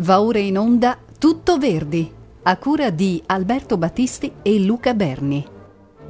Va 0.00 0.20
ora 0.20 0.38
in 0.38 0.58
onda 0.58 0.98
Tutto 1.18 1.56
Verdi, 1.56 2.12
a 2.42 2.58
cura 2.58 2.90
di 2.90 3.22
Alberto 3.24 3.78
Battisti 3.78 4.30
e 4.42 4.60
Luca 4.60 4.92
Berni. 4.92 5.42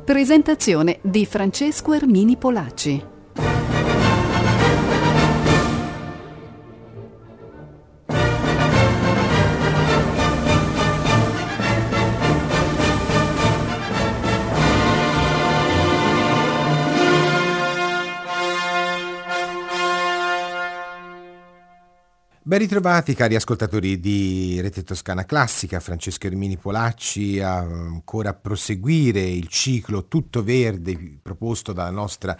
Presentazione 0.05 0.99
di 1.03 1.25
Francesco 1.25 1.93
Ermini 1.93 2.37
Polacci. 2.37 3.16
Ben 22.57 22.65
ritrovati 22.65 23.13
cari 23.13 23.35
ascoltatori 23.35 24.01
di 24.01 24.59
Rete 24.63 24.83
Toscana 24.83 25.27
Classica, 25.27 25.79
Francesco 25.79 26.27
Ermini 26.27 26.57
Polacci 26.57 27.39
a 27.39 27.59
ancora 27.59 28.33
proseguire 28.33 29.21
il 29.21 29.47
ciclo 29.49 30.07
Tutto 30.07 30.43
Verde 30.43 31.19
proposto 31.21 31.75
dalla 31.75 31.91
nostra 31.91 32.35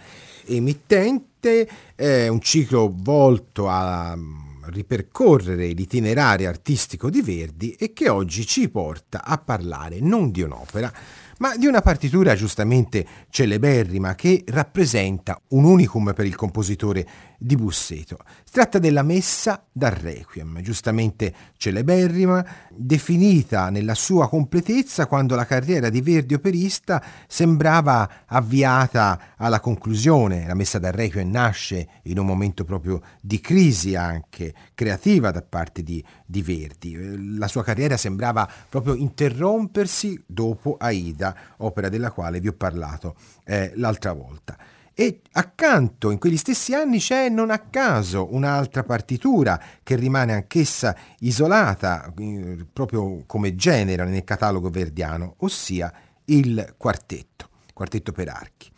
emittente, 0.47 1.69
è 1.93 2.27
un 2.29 2.41
ciclo 2.41 2.91
volto 2.95 3.67
a 3.67 4.15
mm, 4.15 4.63
ripercorrere 4.69 5.67
l'itinerario 5.67 6.49
artistico 6.49 7.11
di 7.11 7.21
Verdi 7.21 7.73
e 7.73 7.93
che 7.93 8.09
oggi 8.09 8.43
ci 8.43 8.69
porta 8.69 9.23
a 9.23 9.37
parlare 9.37 9.99
non 9.99 10.31
di 10.31 10.41
un'opera, 10.41 10.91
ma 11.39 11.55
di 11.55 11.67
una 11.67 11.81
partitura 11.81 12.35
giustamente 12.35 13.05
celeberrima 13.29 14.15
che 14.15 14.43
rappresenta 14.47 15.39
un 15.49 15.65
unicum 15.65 16.13
per 16.13 16.25
il 16.25 16.35
compositore 16.35 17.07
di 17.37 17.55
Busseto. 17.55 18.17
Si 18.43 18.51
tratta 18.51 18.79
della 18.79 19.03
Messa 19.03 19.63
dal 19.71 19.91
Requiem, 19.91 20.61
giustamente 20.61 21.33
celeberrima, 21.57 22.45
definita 22.71 23.69
nella 23.69 23.93
sua 23.93 24.27
completezza 24.27 25.05
quando 25.05 25.35
la 25.35 25.45
carriera 25.45 25.89
di 25.89 26.01
Verdi 26.01 26.33
operista 26.33 27.03
sembrava 27.27 28.23
avviata 28.25 29.35
alla 29.37 29.59
conclusione. 29.59 30.47
La 30.47 30.55
Messa 30.55 30.79
dal 30.79 30.93
Requiem 30.93 31.29
nasce 31.29 31.87
in 32.03 32.17
un 32.17 32.25
momento 32.25 32.63
proprio 32.63 33.01
di 33.21 33.39
crisi 33.39 33.95
anche 33.95 34.53
creativa 34.77 35.31
da 35.31 35.41
parte 35.41 35.81
di, 35.81 36.03
di 36.23 36.43
Verdi. 36.43 37.35
La 37.35 37.47
sua 37.47 37.63
carriera 37.63 37.97
sembrava 37.97 38.47
proprio 38.69 38.93
interrompersi 38.93 40.23
dopo 40.23 40.77
Aida, 40.79 41.35
opera 41.57 41.89
della 41.89 42.11
quale 42.11 42.39
vi 42.39 42.47
ho 42.47 42.53
parlato 42.53 43.15
eh, 43.43 43.71
l'altra 43.73 44.13
volta. 44.13 44.55
E 44.93 45.21
accanto, 45.31 46.11
in 46.11 46.19
quegli 46.19 46.37
stessi 46.37 46.75
anni, 46.75 46.99
c'è 46.99 47.27
non 47.27 47.49
a 47.49 47.57
caso 47.57 48.31
un'altra 48.35 48.83
partitura 48.83 49.59
che 49.81 49.95
rimane 49.95 50.33
anch'essa 50.33 50.95
isolata, 51.21 52.13
eh, 52.15 52.63
proprio 52.71 53.23
come 53.25 53.55
genere 53.55 54.05
nel 54.05 54.23
catalogo 54.23 54.69
verdiano, 54.69 55.35
ossia 55.39 55.91
il 56.25 56.75
quartetto, 56.77 57.49
quartetto 57.73 58.11
per 58.11 58.29
archi. 58.29 58.69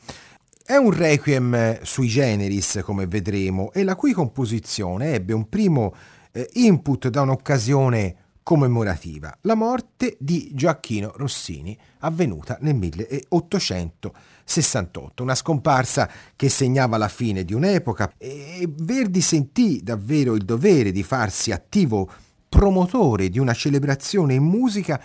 È 0.70 0.76
un 0.76 0.92
requiem 0.92 1.82
sui 1.82 2.08
generis, 2.08 2.82
come 2.84 3.08
vedremo, 3.08 3.72
e 3.74 3.84
la 3.84 3.96
cui 3.96 4.14
composizione 4.14 5.16
ebbe 5.16 5.34
un 5.34 5.50
primo 5.50 5.96
eh, 6.32 6.48
input 6.54 7.08
da 7.08 7.22
un'occasione 7.22 8.16
commemorativa, 8.44 9.36
la 9.42 9.56
morte 9.56 10.16
di 10.20 10.52
Gioacchino 10.54 11.14
Rossini, 11.16 11.76
avvenuta 12.02 12.60
nel 12.62 12.76
1868, 12.76 15.24
una 15.24 15.34
scomparsa 15.34 16.08
che 16.36 16.50
segnava 16.50 16.98
la 16.98 17.08
fine 17.08 17.44
di 17.44 17.56
un'epoca 17.56 18.14
e 18.16 18.70
Verdi 18.70 19.22
sentì 19.22 19.82
davvero 19.82 20.36
il 20.36 20.46
dovere 20.46 20.92
di 20.92 21.02
farsi 21.02 21.52
attivo 21.52 22.08
promotore 22.48 23.30
di 23.30 23.40
una 23.40 23.54
celebrazione 23.54 24.36
in 24.36 24.44
musica 24.44 25.02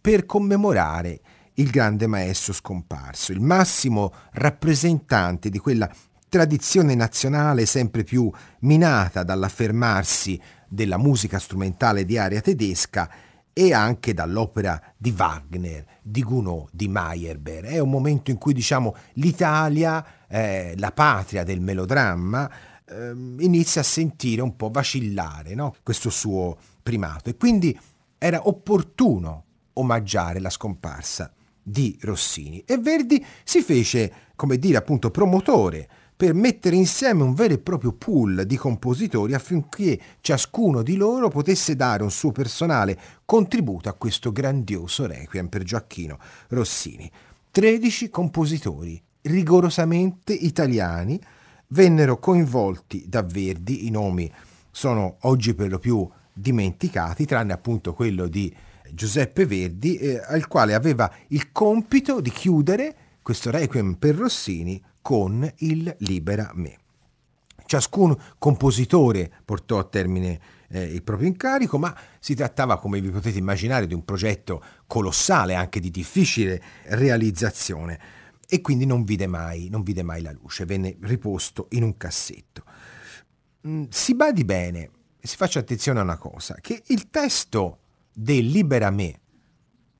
per 0.00 0.26
commemorare 0.26 1.20
il 1.58 1.70
grande 1.70 2.06
maestro 2.06 2.52
scomparso, 2.52 3.32
il 3.32 3.40
massimo 3.40 4.12
rappresentante 4.32 5.50
di 5.50 5.58
quella 5.58 5.90
tradizione 6.28 6.94
nazionale 6.94 7.66
sempre 7.66 8.04
più 8.04 8.30
minata 8.60 9.22
dall'affermarsi 9.22 10.40
della 10.68 10.98
musica 10.98 11.38
strumentale 11.38 12.04
di 12.04 12.18
aria 12.18 12.40
tedesca 12.40 13.10
e 13.52 13.72
anche 13.72 14.14
dall'opera 14.14 14.80
di 14.96 15.12
Wagner, 15.16 15.84
di 16.02 16.22
Gounod, 16.22 16.68
di 16.70 16.86
Meyerbeer. 16.86 17.64
È 17.64 17.78
un 17.80 17.90
momento 17.90 18.30
in 18.30 18.38
cui 18.38 18.52
diciamo 18.52 18.94
l'Italia, 19.14 20.04
eh, 20.28 20.74
la 20.76 20.92
patria 20.92 21.42
del 21.42 21.60
melodramma, 21.60 22.48
eh, 22.84 23.10
inizia 23.38 23.80
a 23.80 23.84
sentire 23.84 24.42
un 24.42 24.54
po' 24.54 24.70
vacillare 24.70 25.54
no? 25.54 25.74
questo 25.82 26.08
suo 26.08 26.56
primato 26.82 27.30
e 27.30 27.36
quindi 27.36 27.76
era 28.16 28.46
opportuno 28.46 29.44
omaggiare 29.72 30.38
la 30.38 30.50
scomparsa 30.50 31.32
di 31.68 31.96
Rossini 32.00 32.62
e 32.66 32.78
Verdi 32.78 33.24
si 33.44 33.62
fece, 33.62 34.12
come 34.34 34.58
dire, 34.58 34.78
appunto 34.78 35.10
promotore 35.10 35.88
per 36.16 36.34
mettere 36.34 36.74
insieme 36.74 37.22
un 37.22 37.32
vero 37.32 37.54
e 37.54 37.58
proprio 37.58 37.92
pool 37.92 38.44
di 38.44 38.56
compositori 38.56 39.34
affinché 39.34 40.00
ciascuno 40.20 40.82
di 40.82 40.96
loro 40.96 41.28
potesse 41.28 41.76
dare 41.76 42.02
un 42.02 42.10
suo 42.10 42.32
personale 42.32 42.98
contributo 43.24 43.88
a 43.88 43.92
questo 43.92 44.32
grandioso 44.32 45.06
requiem 45.06 45.46
per 45.46 45.62
Gioacchino 45.62 46.18
Rossini. 46.48 47.08
13 47.52 48.10
compositori 48.10 49.00
rigorosamente 49.22 50.32
italiani 50.32 51.20
vennero 51.68 52.18
coinvolti 52.18 53.04
da 53.06 53.22
Verdi, 53.22 53.86
i 53.86 53.90
nomi 53.90 54.30
sono 54.70 55.18
oggi 55.20 55.54
per 55.54 55.68
lo 55.68 55.78
più 55.78 56.08
dimenticati, 56.32 57.26
tranne 57.26 57.52
appunto 57.52 57.94
quello 57.94 58.26
di 58.26 58.52
Giuseppe 58.92 59.46
Verdi, 59.46 59.96
eh, 59.96 60.20
al 60.24 60.46
quale 60.48 60.74
aveva 60.74 61.10
il 61.28 61.52
compito 61.52 62.20
di 62.20 62.30
chiudere 62.30 62.96
questo 63.22 63.50
requiem 63.50 63.94
per 63.94 64.14
Rossini 64.14 64.82
con 65.02 65.50
il 65.58 65.94
Libera 66.00 66.50
Me. 66.54 66.78
Ciascun 67.66 68.16
compositore 68.38 69.30
portò 69.44 69.78
a 69.78 69.84
termine 69.84 70.40
eh, 70.68 70.82
il 70.84 71.02
proprio 71.02 71.28
incarico, 71.28 71.78
ma 71.78 71.94
si 72.18 72.34
trattava, 72.34 72.78
come 72.78 73.00
vi 73.00 73.10
potete 73.10 73.38
immaginare, 73.38 73.86
di 73.86 73.94
un 73.94 74.04
progetto 74.04 74.62
colossale, 74.86 75.54
anche 75.54 75.78
di 75.80 75.90
difficile 75.90 76.62
realizzazione, 76.84 78.00
e 78.48 78.62
quindi 78.62 78.86
non 78.86 79.04
vide 79.04 79.26
mai, 79.26 79.68
non 79.68 79.82
vide 79.82 80.02
mai 80.02 80.22
la 80.22 80.32
luce, 80.32 80.64
venne 80.64 80.96
riposto 81.02 81.66
in 81.70 81.82
un 81.82 81.96
cassetto. 81.98 82.64
Mm, 83.66 83.84
si 83.90 84.14
badi 84.14 84.44
bene, 84.44 84.90
si 85.20 85.36
faccia 85.36 85.58
attenzione 85.58 86.00
a 86.00 86.04
una 86.04 86.16
cosa, 86.16 86.56
che 86.62 86.82
il 86.86 87.10
testo 87.10 87.80
del 88.20 88.46
Libera 88.46 88.90
Me, 88.90 89.20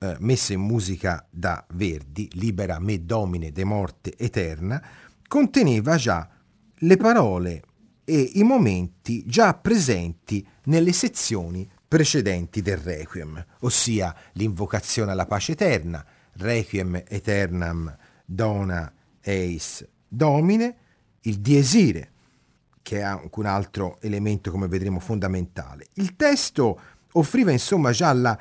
eh, 0.00 0.16
messa 0.18 0.52
in 0.52 0.60
musica 0.60 1.24
da 1.30 1.64
Verdi, 1.74 2.28
Libera 2.32 2.80
me 2.80 3.04
domine 3.04 3.52
de 3.52 3.62
morte 3.62 4.16
eterna, 4.16 4.84
conteneva 5.28 5.94
già 5.94 6.28
le 6.74 6.96
parole 6.96 7.62
e 8.04 8.18
i 8.34 8.42
momenti 8.42 9.24
già 9.24 9.54
presenti 9.54 10.44
nelle 10.64 10.92
sezioni 10.92 11.70
precedenti 11.86 12.60
del 12.60 12.78
Requiem, 12.78 13.44
ossia 13.60 14.12
l'invocazione 14.32 15.12
alla 15.12 15.26
pace 15.26 15.52
eterna, 15.52 16.04
Requiem 16.32 17.04
eternam 17.06 17.96
dona 18.24 18.92
eis 19.20 19.86
domine, 20.08 20.76
il 21.20 21.38
diesire, 21.38 22.12
che 22.82 22.98
è 22.98 23.02
anche 23.02 23.38
un 23.38 23.46
altro 23.46 23.98
elemento, 24.00 24.50
come 24.50 24.66
vedremo, 24.66 24.98
fondamentale. 24.98 25.86
Il 25.94 26.16
testo 26.16 26.80
offriva 27.12 27.50
insomma 27.50 27.90
già 27.92 28.12
la 28.12 28.38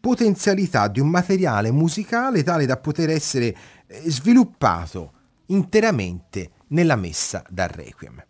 potenzialità 0.00 0.88
di 0.88 1.00
un 1.00 1.08
materiale 1.08 1.70
musicale 1.70 2.42
tale 2.42 2.66
da 2.66 2.76
poter 2.76 3.10
essere 3.10 3.56
eh, 3.86 4.02
sviluppato 4.10 5.12
interamente 5.46 6.50
nella 6.68 6.96
messa 6.96 7.42
dal 7.48 7.68
Requiem. 7.68 8.24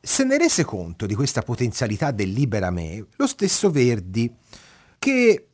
Se 0.00 0.24
ne 0.24 0.38
rese 0.38 0.64
conto 0.64 1.04
di 1.04 1.14
questa 1.14 1.42
potenzialità 1.42 2.12
del 2.12 2.30
Libera 2.30 2.70
Me 2.70 3.04
lo 3.16 3.26
stesso 3.26 3.70
Verdi, 3.70 4.32
che 4.98 5.46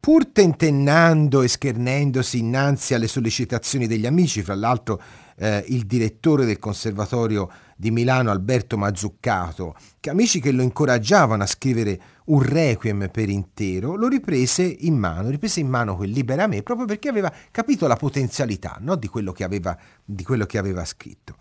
pur 0.00 0.26
tentennando 0.28 1.42
e 1.42 1.48
schernendosi 1.48 2.38
innanzi 2.38 2.94
alle 2.94 3.06
sollecitazioni 3.06 3.86
degli 3.86 4.06
amici, 4.06 4.42
fra 4.42 4.54
l'altro 4.54 5.00
eh, 5.36 5.64
il 5.68 5.86
direttore 5.86 6.44
del 6.44 6.58
Conservatorio 6.58 7.50
di 7.76 7.90
Milano 7.90 8.30
Alberto 8.30 8.76
Mazzuccato, 8.76 9.76
che 10.00 10.10
amici 10.10 10.40
che 10.40 10.52
lo 10.52 10.62
incoraggiavano 10.62 11.42
a 11.42 11.46
scrivere 11.46 12.00
un 12.30 12.42
requiem 12.42 13.08
per 13.10 13.28
intero, 13.28 13.96
lo 13.96 14.08
riprese 14.08 14.62
in 14.62 14.96
mano, 14.96 15.28
riprese 15.28 15.60
in 15.60 15.68
mano 15.68 15.96
quel 15.96 16.10
Libera 16.10 16.46
Me 16.46 16.62
proprio 16.62 16.86
perché 16.86 17.08
aveva 17.08 17.32
capito 17.50 17.86
la 17.86 17.96
potenzialità 17.96 18.78
no? 18.80 18.96
di, 18.96 19.08
quello 19.08 19.34
aveva, 19.38 19.76
di 20.04 20.24
quello 20.24 20.46
che 20.46 20.58
aveva 20.58 20.84
scritto. 20.84 21.36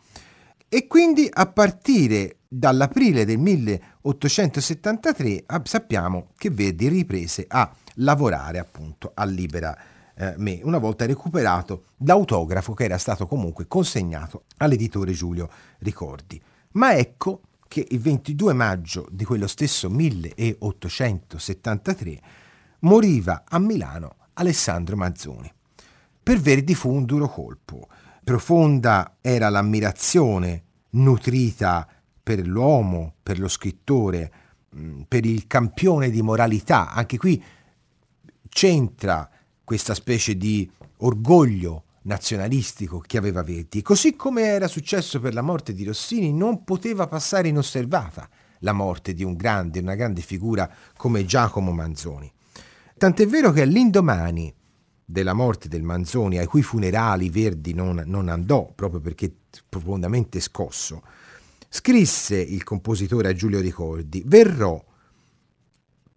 E 0.68 0.88
quindi 0.88 1.30
a 1.32 1.48
partire 1.48 2.38
dall'aprile 2.48 3.26
del 3.26 3.40
1873 3.40 5.46
sappiamo 5.64 6.28
che 6.38 6.50
Verdi 6.50 6.88
riprese 6.88 7.46
a 7.48 7.72
lavorare 7.96 8.60
appunto 8.60 9.12
al 9.14 9.32
Libera 9.32 9.78
eh, 10.16 10.36
Me, 10.38 10.60
una 10.64 10.78
volta 10.78 11.06
recuperato 11.06 11.86
l'autografo 11.98 12.74
che 12.74 12.84
era 12.84 12.98
stato 12.98 13.26
comunque 13.26 13.68
consegnato 13.68 14.44
all'editore 14.58 15.14
Giulio 15.14 15.50
Ricordi. 15.80 16.40
Ma 16.74 16.96
ecco 16.96 17.42
che 17.70 17.86
il 17.88 18.00
22 18.00 18.52
maggio 18.54 19.08
di 19.12 19.24
quello 19.24 19.48
stesso 19.48 19.90
1873 19.90 22.22
moriva 22.80 23.44
a 23.48 23.60
Milano 23.60 24.16
Alessandro 24.34 24.98
Manzoni. 24.98 25.50
Per 26.22 26.38
Verdi 26.40 26.76
fu 26.76 26.92
un 26.92 27.06
duro 27.06 27.30
colpo. 27.30 27.88
Profonda 28.24 29.16
era 29.22 29.48
l'ammirazione 29.50 30.64
nutrita 30.92 31.88
per 32.22 32.46
l'uomo, 32.46 33.14
per 33.22 33.40
lo 33.40 33.48
scrittore, 33.48 34.32
mm, 34.76 35.02
per 35.08 35.26
il 35.26 35.46
campione 35.46 36.10
di 36.10 36.24
moralità. 36.24 36.90
Anche 36.90 37.18
qui 37.18 37.42
c'entra 38.50 39.30
questa 39.64 39.94
specie 39.94 40.36
di 40.36 40.70
orgoglio 40.98 41.84
nazionalistico 42.10 43.04
che 43.06 43.20
aveva 43.20 43.44
Verdi. 43.44 43.84
Così 43.84 44.16
come 44.16 44.42
era 44.42 44.68
successo 44.68 45.20
per 45.20 45.36
la 45.36 45.44
morte 45.44 45.74
di 45.74 45.84
Rossini, 45.84 46.34
non 46.34 46.64
poteva 46.64 47.08
passare 47.08 47.50
inosservata 47.50 48.28
la 48.62 48.74
morte 48.74 49.14
di 49.14 49.24
un 49.24 49.36
grande, 49.36 49.80
una 49.80 49.94
grande 49.94 50.22
figura 50.22 50.70
come 50.98 51.24
Giacomo 51.24 51.72
Manzoni. 51.72 52.30
Tant'è 52.98 53.28
vero 53.28 53.52
che 53.52 53.62
all'indomani 53.62 54.52
della 55.06 55.34
morte 55.34 55.68
del 55.68 55.84
Manzoni, 55.84 56.40
ai 56.40 56.48
cui 56.48 56.64
funerali 56.64 57.30
Verdi 57.30 57.74
non, 57.74 58.02
non 58.08 58.28
andò 58.28 58.72
proprio 58.74 59.00
perché 59.00 59.32
profondamente 59.70 60.40
scosso, 60.40 61.04
scrisse 61.70 62.38
il 62.38 62.64
compositore 62.64 63.30
a 63.30 63.34
Giulio 63.34 63.60
Ricordi, 63.60 64.24
verrò 64.26 64.84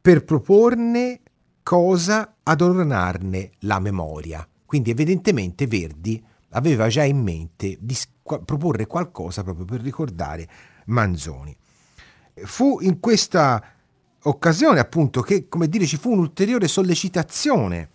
per 0.00 0.24
proporne 0.24 1.20
cosa 1.62 2.36
adornarne 2.42 3.50
la 3.60 3.78
memoria. 3.78 4.46
Quindi 4.72 4.88
evidentemente 4.88 5.66
Verdi 5.66 6.24
aveva 6.52 6.88
già 6.88 7.02
in 7.02 7.20
mente 7.20 7.76
di 7.78 7.94
proporre 8.22 8.86
qualcosa 8.86 9.42
proprio 9.42 9.66
per 9.66 9.82
ricordare 9.82 10.48
Manzoni. 10.86 11.54
Fu 12.44 12.78
in 12.80 12.98
questa 12.98 13.62
occasione 14.22 14.80
appunto 14.80 15.20
che, 15.20 15.46
come 15.46 15.68
dire, 15.68 15.84
ci 15.84 15.98
fu 15.98 16.12
un'ulteriore 16.12 16.68
sollecitazione 16.68 17.90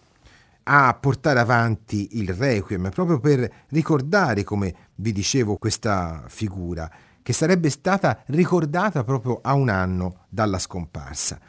a 0.65 0.94
portare 0.94 1.39
avanti 1.39 2.19
il 2.19 2.31
requiem, 2.31 2.91
proprio 2.91 3.19
per 3.19 3.51
ricordare, 3.69 4.44
come 4.44 4.75
vi 4.97 5.12
dicevo, 5.12 5.57
questa 5.57 6.25
figura, 6.27 6.88
che 7.23 7.33
sarebbe 7.33 7.71
stata 7.71 8.21
ricordata 8.27 9.03
proprio 9.03 9.39
a 9.41 9.56
un 9.56 9.69
anno 9.69 10.25
dalla 10.30 10.59
scomparsa. 10.59 11.39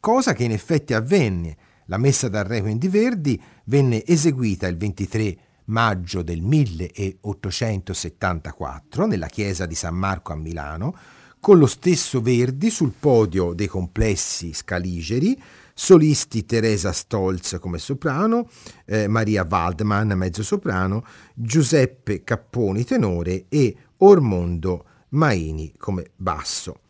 Cosa 0.00 0.32
che 0.32 0.44
in 0.44 0.52
effetti 0.52 0.94
avvenne. 0.94 1.68
La 1.90 1.98
messa 1.98 2.28
dal 2.28 2.44
requiem 2.44 2.78
di 2.78 2.86
Verdi 2.86 3.42
venne 3.64 4.06
eseguita 4.06 4.68
il 4.68 4.76
23 4.76 5.36
maggio 5.64 6.22
del 6.22 6.40
1874 6.40 9.06
nella 9.06 9.26
chiesa 9.26 9.66
di 9.66 9.74
San 9.74 9.96
Marco 9.96 10.32
a 10.32 10.36
Milano, 10.36 10.96
con 11.40 11.58
lo 11.58 11.66
stesso 11.66 12.20
Verdi 12.20 12.70
sul 12.70 12.92
podio 12.96 13.54
dei 13.54 13.66
complessi 13.66 14.52
scaligeri, 14.52 15.36
solisti 15.74 16.46
Teresa 16.46 16.92
Stolz 16.92 17.58
come 17.60 17.78
soprano, 17.78 18.48
eh, 18.84 19.08
Maria 19.08 19.44
Waldman 19.44 20.12
mezzo 20.14 20.44
soprano, 20.44 21.04
Giuseppe 21.34 22.22
Capponi 22.22 22.84
tenore 22.84 23.46
e 23.48 23.74
Ormondo 23.96 24.84
Maini 25.08 25.74
come 25.76 26.12
basso. 26.14 26.82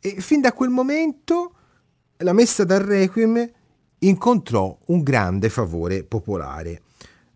E 0.00 0.22
fin 0.22 0.40
da 0.40 0.54
quel 0.54 0.70
momento 0.70 1.52
la 2.20 2.32
messa 2.32 2.64
dal 2.64 2.80
Requiem 2.80 3.52
incontrò 4.00 4.76
un 4.86 5.02
grande 5.02 5.48
favore 5.48 6.04
popolare. 6.04 6.82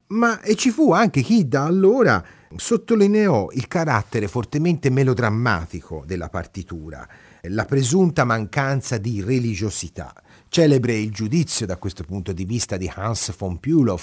Ma 0.09 0.41
e 0.41 0.57
ci 0.57 0.71
fu 0.71 0.93
anche 0.93 1.23
chi 1.23 1.47
da 1.47 1.65
allora 1.65 2.25
sottolineò 2.57 3.49
il 3.53 3.69
carattere 3.69 4.27
fortemente 4.27 4.91
melodrammatico 4.91 6.03
della 6.05 6.29
partitura, 6.29 7.09
la 7.43 7.65
presunta 7.65 8.25
mancanza 8.25 8.99
di 8.99 9.23
religiosità. 9.23 10.13
Celebre 10.49 10.95
il 10.95 11.13
giudizio 11.13 11.65
da 11.65 11.77
questo 11.77 12.03
punto 12.03 12.33
di 12.33 12.45
vista 12.45 12.77
di 12.77 12.91
Hans 12.93 13.33
von 13.37 13.59
Bülow, 13.61 13.97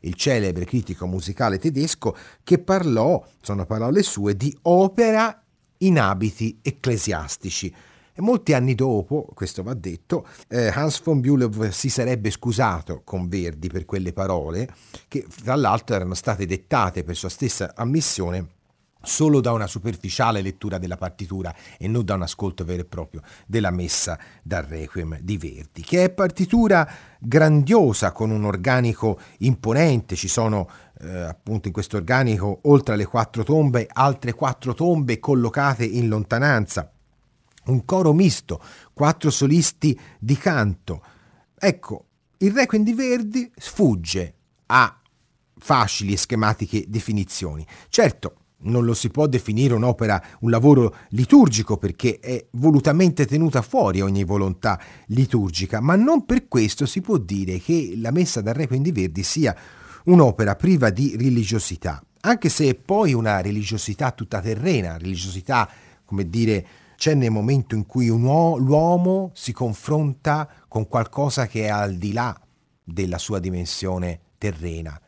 il 0.00 0.14
celebre 0.14 0.64
critico 0.64 1.06
musicale 1.06 1.58
tedesco, 1.58 2.16
che 2.42 2.58
parlò, 2.58 3.22
sono 3.42 3.66
parole 3.66 4.02
sue, 4.02 4.34
di 4.34 4.56
opera 4.62 5.42
in 5.78 5.98
abiti 6.00 6.58
ecclesiastici. 6.62 7.72
Molti 8.20 8.52
anni 8.52 8.74
dopo, 8.74 9.26
questo 9.34 9.62
va 9.62 9.74
detto, 9.74 10.26
eh, 10.48 10.68
Hans 10.68 11.02
von 11.02 11.20
Bülow 11.20 11.70
si 11.70 11.88
sarebbe 11.88 12.30
scusato 12.30 13.02
con 13.04 13.28
Verdi 13.28 13.68
per 13.68 13.84
quelle 13.84 14.12
parole, 14.12 14.68
che 15.08 15.26
tra 15.42 15.54
l'altro 15.56 15.96
erano 15.96 16.14
state 16.14 16.46
dettate 16.46 17.04
per 17.04 17.16
sua 17.16 17.28
stessa 17.28 17.72
ammissione 17.74 18.58
solo 19.02 19.40
da 19.40 19.52
una 19.52 19.66
superficiale 19.66 20.42
lettura 20.42 20.78
della 20.78 20.96
partitura 20.96 21.54
e 21.78 21.88
non 21.88 22.04
da 22.04 22.14
un 22.14 22.22
ascolto 22.22 22.64
vero 22.64 22.82
e 22.82 22.84
proprio 22.84 23.22
della 23.46 23.70
messa 23.70 24.18
dal 24.42 24.64
Requiem 24.64 25.18
di 25.20 25.36
Verdi, 25.38 25.82
che 25.82 26.04
è 26.04 26.10
partitura 26.10 26.88
grandiosa 27.18 28.12
con 28.12 28.30
un 28.30 28.44
organico 28.44 29.18
imponente, 29.38 30.16
ci 30.16 30.28
sono 30.28 30.68
eh, 31.00 31.08
appunto 31.08 31.68
in 31.68 31.72
questo 31.72 31.96
organico 31.96 32.60
oltre 32.64 32.94
alle 32.94 33.06
quattro 33.06 33.42
tombe 33.42 33.88
altre 33.90 34.32
quattro 34.32 34.74
tombe 34.74 35.18
collocate 35.18 35.84
in 35.84 36.08
lontananza, 36.08 36.90
un 37.70 37.84
coro 37.84 38.12
misto, 38.12 38.60
quattro 38.92 39.30
solisti 39.30 39.98
di 40.18 40.36
canto. 40.36 41.02
Ecco, 41.58 42.04
il 42.38 42.52
Requiem 42.52 42.84
di 42.84 42.94
Verdi 42.94 43.50
sfugge 43.56 44.34
a 44.66 45.00
facili 45.58 46.14
e 46.14 46.16
schematiche 46.16 46.84
definizioni. 46.88 47.66
Certo, 47.88 48.34
non 48.62 48.84
lo 48.84 48.94
si 48.94 49.10
può 49.10 49.26
definire 49.26 49.74
un'opera, 49.74 50.22
un 50.40 50.50
lavoro 50.50 50.96
liturgico 51.10 51.76
perché 51.76 52.18
è 52.18 52.46
volutamente 52.52 53.26
tenuta 53.26 53.62
fuori 53.62 54.00
ogni 54.00 54.24
volontà 54.24 54.80
liturgica, 55.06 55.80
ma 55.80 55.96
non 55.96 56.24
per 56.24 56.48
questo 56.48 56.86
si 56.86 57.00
può 57.00 57.18
dire 57.18 57.58
che 57.58 57.94
la 57.96 58.10
messa 58.10 58.40
dal 58.40 58.54
Requiem 58.54 58.82
di 58.82 58.92
Verdi 58.92 59.22
sia 59.22 59.56
un'opera 60.04 60.56
priva 60.56 60.90
di 60.90 61.16
religiosità, 61.16 62.02
anche 62.20 62.48
se 62.48 62.68
è 62.68 62.74
poi 62.74 63.12
una 63.12 63.40
religiosità 63.40 64.10
tutta 64.12 64.40
terrena, 64.40 64.98
religiosità, 64.98 65.68
come 66.04 66.28
dire, 66.28 66.66
c'è 67.00 67.14
nel 67.14 67.30
momento 67.30 67.74
in 67.74 67.86
cui 67.86 68.10
uo- 68.10 68.58
l'uomo 68.58 69.30
si 69.32 69.54
confronta 69.54 70.46
con 70.68 70.86
qualcosa 70.86 71.46
che 71.46 71.64
è 71.64 71.68
al 71.68 71.94
di 71.94 72.12
là 72.12 72.38
della 72.84 73.16
sua 73.16 73.38
dimensione 73.38 74.20
terrena. 74.36 75.00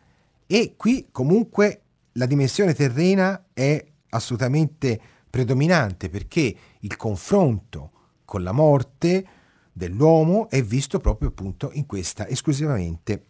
E 0.46 0.72
qui 0.78 1.08
comunque 1.12 1.82
la 2.12 2.24
dimensione 2.24 2.72
terrena 2.72 3.48
è 3.52 3.84
assolutamente 4.08 4.98
predominante 5.28 6.08
perché 6.08 6.56
il 6.80 6.96
confronto 6.96 7.90
con 8.24 8.42
la 8.42 8.52
morte 8.52 9.26
dell'uomo 9.70 10.48
è 10.48 10.62
visto 10.62 10.98
proprio 10.98 11.28
appunto 11.28 11.72
in 11.74 11.84
questa 11.84 12.26
esclusivamente 12.26 13.26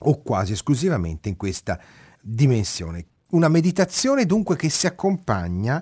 o 0.00 0.20
quasi 0.20 0.54
esclusivamente 0.54 1.28
in 1.28 1.36
questa 1.36 1.78
dimensione. 2.20 3.06
Una 3.30 3.48
meditazione 3.48 4.26
dunque 4.26 4.56
che 4.56 4.68
si 4.68 4.88
accompagna 4.88 5.80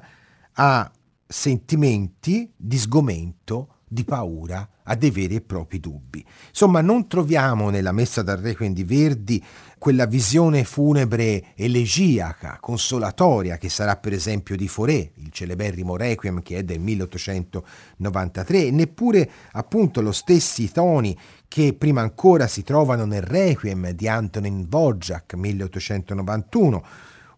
a 0.52 0.92
sentimenti 1.32 2.52
di 2.54 2.78
sgomento, 2.78 3.78
di 3.88 4.04
paura, 4.04 4.68
a 4.84 4.94
dei 4.94 5.10
veri 5.10 5.36
e 5.36 5.40
propri 5.40 5.80
dubbi. 5.80 6.24
Insomma, 6.48 6.80
non 6.80 7.08
troviamo 7.08 7.70
nella 7.70 7.92
messa 7.92 8.22
dal 8.22 8.38
Requiem 8.38 8.72
di 8.72 8.84
Verdi 8.84 9.42
quella 9.78 10.06
visione 10.06 10.64
funebre 10.64 11.54
elegiaca, 11.54 12.58
consolatoria, 12.60 13.56
che 13.56 13.68
sarà 13.68 13.96
per 13.96 14.12
esempio 14.12 14.56
di 14.56 14.68
Fauré, 14.68 15.12
il 15.16 15.30
celeberrimo 15.30 15.96
Requiem 15.96 16.42
che 16.42 16.58
è 16.58 16.62
del 16.64 16.80
1893, 16.80 18.70
neppure 18.70 19.30
appunto 19.52 20.00
lo 20.00 20.12
stessi 20.12 20.70
toni 20.70 21.18
che 21.48 21.74
prima 21.74 22.00
ancora 22.02 22.46
si 22.46 22.62
trovano 22.62 23.04
nel 23.04 23.22
Requiem 23.22 23.90
di 23.90 24.08
Antonin 24.08 24.64
Dvorak 24.64 25.34
1891, 25.34 26.84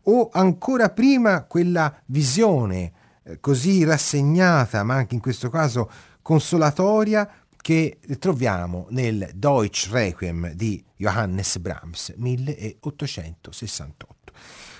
o 0.06 0.28
ancora 0.32 0.90
prima 0.90 1.44
quella 1.44 1.94
visione 2.06 2.92
così 3.40 3.84
rassegnata, 3.84 4.82
ma 4.82 4.94
anche 4.94 5.14
in 5.14 5.20
questo 5.20 5.50
caso 5.50 5.90
consolatoria 6.22 7.28
che 7.64 7.98
troviamo 8.18 8.88
nel 8.90 9.30
Deutsch 9.34 9.88
Requiem 9.90 10.52
di 10.52 10.84
Johannes 10.96 11.58
Brahms 11.58 12.12
1868. 12.16 14.32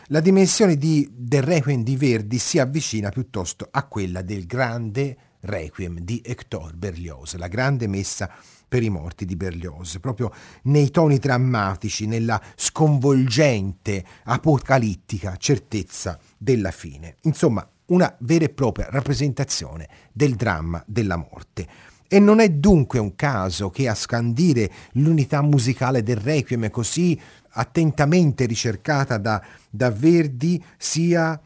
La 0.09 0.21
dimensione 0.21 0.77
di, 0.77 1.09
del 1.11 1.43
Requiem 1.43 1.83
di 1.83 1.97
Verdi 1.97 2.39
si 2.39 2.59
avvicina 2.59 3.09
piuttosto 3.09 3.67
a 3.71 3.87
quella 3.87 4.21
del 4.21 4.45
grande 4.45 5.17
Requiem 5.41 6.01
di 6.01 6.21
Hector 6.23 6.75
Berlioz, 6.75 7.37
la 7.37 7.49
grande 7.49 7.87
messa 7.87 8.31
per 8.69 8.83
i 8.83 8.91
morti 8.91 9.25
di 9.25 9.37
Berlioz, 9.37 9.99
proprio 10.01 10.31
nei 10.65 10.91
toni 10.91 11.19
drammatici, 11.19 12.07
nella 12.07 12.41
sconvolgente, 12.55 14.05
apocalittica 14.25 15.37
certezza 15.37 16.19
della 16.37 16.71
fine. 16.71 17.17
Insomma, 17.23 17.67
una 17.87 18.14
vera 18.21 18.45
e 18.45 18.50
propria 18.50 18.88
rappresentazione 18.91 19.88
del 20.12 20.35
dramma 20.35 20.83
della 20.87 21.17
morte. 21.17 21.67
E 22.07 22.19
non 22.19 22.38
è 22.38 22.49
dunque 22.49 22.99
un 22.99 23.17
caso 23.17 23.71
che 23.71 23.88
a 23.88 23.95
scandire 23.95 24.71
l'unità 24.93 25.43
musicale 25.43 26.03
del 26.03 26.17
Requiem 26.17 26.71
così 26.71 27.19
attentamente 27.57 28.47
ricercata 28.47 29.19
da, 29.19 29.43
da 29.69 29.91
Verdi 29.91 30.62
sia 30.76 31.41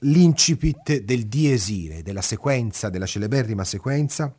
l'incipit 0.00 1.02
del 1.02 1.26
diesire, 1.26 2.02
della 2.02 2.22
sequenza, 2.22 2.90
della 2.90 3.06
celeberrima 3.06 3.64
sequenza, 3.64 4.34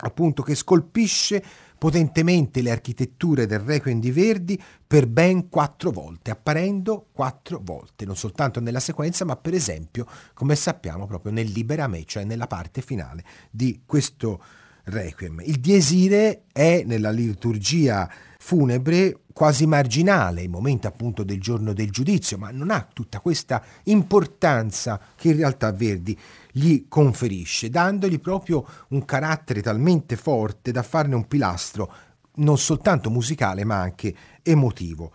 appunto 0.00 0.42
che 0.42 0.54
scolpisce 0.54 1.42
potentemente 1.78 2.60
le 2.60 2.72
architetture 2.72 3.46
del 3.46 3.60
Requiem 3.60 4.00
di 4.00 4.10
Verdi 4.10 4.60
per 4.86 5.06
ben 5.06 5.48
quattro 5.48 5.90
volte, 5.90 6.30
apparendo 6.30 7.06
quattro 7.12 7.60
volte, 7.62 8.04
non 8.04 8.16
soltanto 8.16 8.60
nella 8.60 8.80
sequenza, 8.80 9.24
ma 9.24 9.36
per 9.36 9.54
esempio, 9.54 10.06
come 10.34 10.56
sappiamo, 10.56 11.06
proprio 11.06 11.32
nel 11.32 11.48
Libera 11.50 11.86
Me, 11.86 12.04
cioè 12.04 12.24
nella 12.24 12.46
parte 12.46 12.82
finale 12.82 13.24
di 13.50 13.82
questo 13.86 14.42
Requiem. 14.84 15.42
Il 15.44 15.60
diesire 15.60 16.44
è 16.52 16.82
nella 16.84 17.10
liturgia 17.10 18.10
funebre 18.38 19.20
quasi 19.32 19.66
marginale, 19.66 20.42
il 20.42 20.48
momento 20.48 20.88
appunto 20.88 21.22
del 21.22 21.40
giorno 21.40 21.72
del 21.72 21.90
giudizio, 21.90 22.38
ma 22.38 22.50
non 22.50 22.70
ha 22.70 22.88
tutta 22.92 23.20
questa 23.20 23.62
importanza 23.84 25.00
che 25.14 25.28
in 25.28 25.36
realtà 25.36 25.70
Verdi 25.70 26.18
gli 26.58 26.86
conferisce, 26.88 27.70
dandogli 27.70 28.20
proprio 28.20 28.66
un 28.88 29.04
carattere 29.04 29.62
talmente 29.62 30.16
forte 30.16 30.72
da 30.72 30.82
farne 30.82 31.14
un 31.14 31.26
pilastro 31.26 31.92
non 32.38 32.58
soltanto 32.58 33.10
musicale 33.10 33.64
ma 33.64 33.80
anche 33.80 34.14
emotivo. 34.42 35.12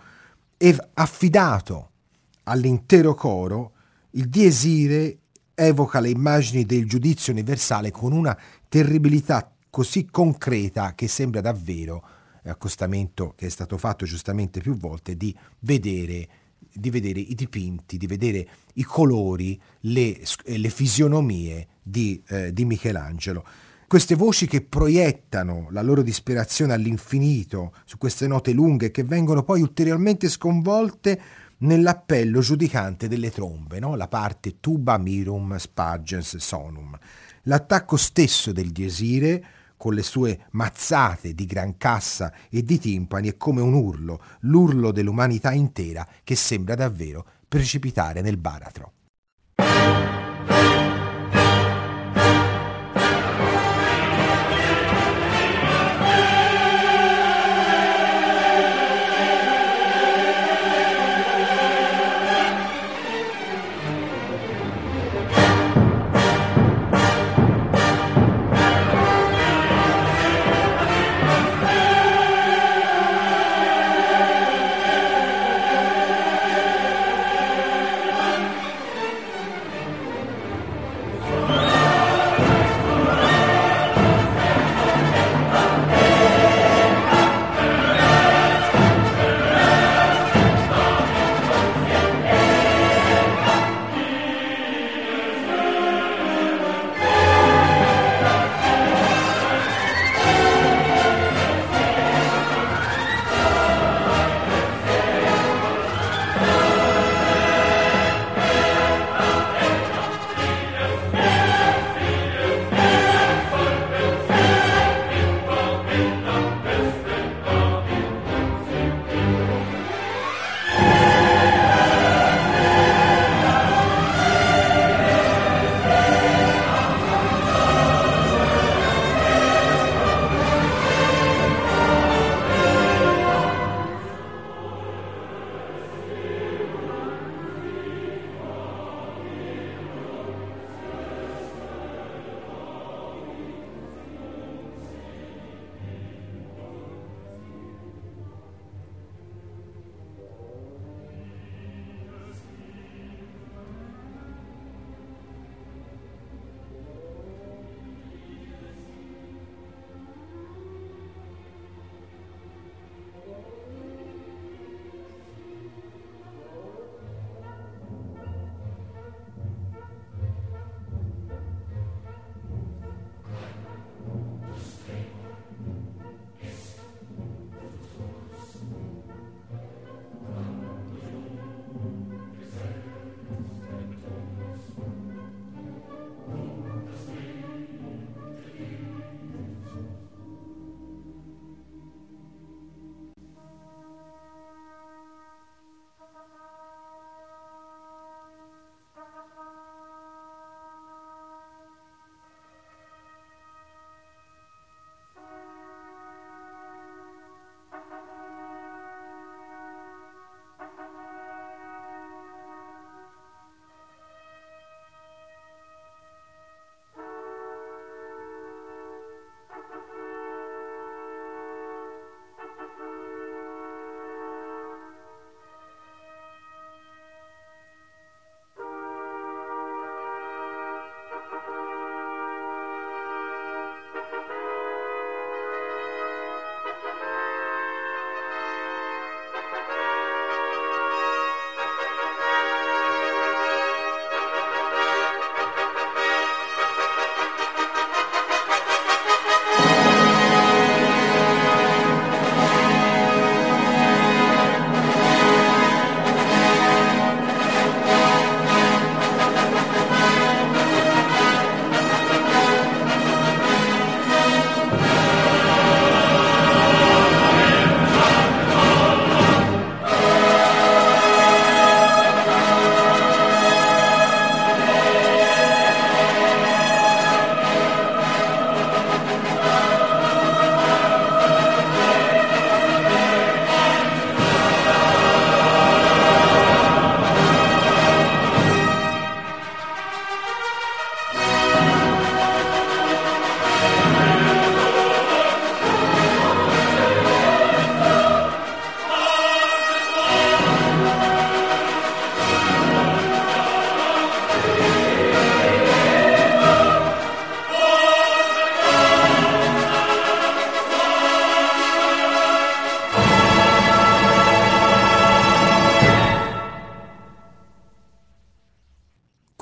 E 0.58 0.76
affidato 0.94 1.90
all'intero 2.44 3.14
coro, 3.14 3.72
il 4.12 4.30
diesire 4.30 5.18
evoca 5.54 6.00
le 6.00 6.10
immagini 6.10 6.66
del 6.66 6.88
giudizio 6.88 7.34
universale 7.34 7.92
con 7.92 8.12
una 8.12 8.38
terribilità 8.70 9.52
così 9.70 10.06
concreta 10.06 10.94
che 10.96 11.08
sembra 11.08 11.42
davvero 11.42 12.04
accostamento 12.46 13.34
che 13.36 13.48
è 13.48 13.50
stato 13.50 13.78
fatto 13.78 14.06
giustamente 14.06 14.60
più 14.60 14.76
volte 14.76 15.16
di 15.16 15.36
vedere, 15.60 16.28
di 16.72 16.90
vedere 16.90 17.20
i 17.20 17.36
dipinti, 17.36 17.98
di 17.98 18.08
vedere 18.08 18.48
i 18.74 18.84
colori, 18.84 19.60
le, 19.82 20.20
le 20.46 20.70
fisionomie 20.70 21.68
di, 21.82 22.22
eh, 22.28 22.54
di 22.54 22.66
Michelangelo. 22.66 23.46
Queste 23.88 24.16
voci 24.16 24.48
che 24.48 24.62
proiettano 24.62 25.68
la 25.70 25.82
loro 25.82 26.02
disperazione 26.02 26.74
all'infinito 26.74 27.74
su 27.86 27.98
queste 27.98 28.26
note 28.26 28.52
lunghe 28.52 28.90
che 28.90 29.04
vengono 29.04 29.44
poi 29.44 29.62
ulteriormente 29.62 30.30
sconvolte 30.30 31.22
nell'appello 31.60 32.40
giudicante 32.40 33.08
delle 33.08 33.30
trombe, 33.30 33.80
no? 33.80 33.96
la 33.96 34.08
parte 34.08 34.60
tuba 34.60 34.98
mirum 34.98 35.58
spargens 35.58 36.38
sonum. 36.38 36.98
L'attacco 37.44 37.98
stesso 37.98 38.52
del 38.52 38.72
diesire 38.72 39.46
con 39.84 39.96
le 39.96 40.02
sue 40.02 40.46
mazzate 40.52 41.34
di 41.34 41.46
gran 41.46 41.76
cassa 41.76 42.32
e 42.50 42.64
di 42.64 42.80
timpani 42.80 43.28
è 43.28 43.36
come 43.36 43.60
un 43.60 43.74
urlo, 43.74 44.22
l'urlo 44.44 44.94
dell'umanità 44.94 45.52
intera 45.52 46.08
che 46.24 46.36
sembra 46.36 46.74
davvero 46.74 47.26
precipitare 47.50 48.22
nel 48.22 48.38
baratro. 48.38 49.03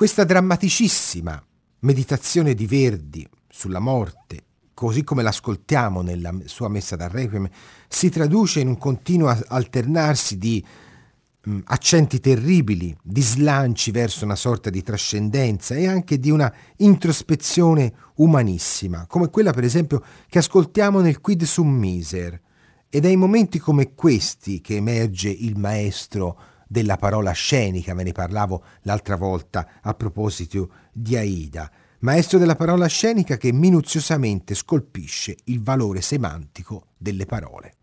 Questa 0.02 0.24
drammaticissima 0.24 1.40
meditazione 1.82 2.54
di 2.54 2.66
Verdi 2.66 3.24
sulla 3.48 3.78
morte, 3.78 4.46
così 4.74 5.04
come 5.04 5.22
l'ascoltiamo 5.22 6.02
nella 6.02 6.36
sua 6.46 6.66
messa 6.66 6.96
da 6.96 7.06
Requiem, 7.06 7.48
si 7.86 8.08
traduce 8.08 8.58
in 8.58 8.66
un 8.66 8.78
continuo 8.78 9.28
alternarsi 9.46 10.38
di 10.38 10.66
mh, 11.42 11.58
accenti 11.66 12.18
terribili, 12.18 12.98
di 13.00 13.22
slanci 13.22 13.92
verso 13.92 14.24
una 14.24 14.34
sorta 14.34 14.70
di 14.70 14.82
trascendenza 14.82 15.76
e 15.76 15.86
anche 15.86 16.18
di 16.18 16.32
una 16.32 16.52
introspezione 16.78 17.92
umanissima, 18.16 19.06
come 19.06 19.30
quella 19.30 19.52
per 19.52 19.62
esempio 19.62 20.02
che 20.28 20.38
ascoltiamo 20.38 20.98
nel 20.98 21.20
Quid 21.20 21.44
Sum 21.44 21.72
Miser. 21.72 22.40
Ed 22.88 23.04
è 23.04 23.08
in 23.08 23.20
momenti 23.20 23.60
come 23.60 23.94
questi 23.94 24.60
che 24.60 24.74
emerge 24.74 25.28
il 25.28 25.56
maestro 25.56 26.50
della 26.72 26.96
parola 26.96 27.32
scenica, 27.32 27.92
ve 27.92 28.02
ne 28.02 28.12
parlavo 28.12 28.64
l'altra 28.84 29.16
volta 29.16 29.72
a 29.82 29.92
proposito 29.92 30.70
di 30.90 31.18
Aida, 31.18 31.70
maestro 31.98 32.38
della 32.38 32.56
parola 32.56 32.86
scenica 32.86 33.36
che 33.36 33.52
minuziosamente 33.52 34.54
scolpisce 34.54 35.36
il 35.44 35.62
valore 35.62 36.00
semantico 36.00 36.86
delle 36.96 37.26
parole. 37.26 37.74